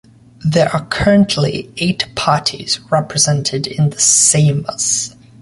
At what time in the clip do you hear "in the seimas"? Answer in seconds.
3.67-5.15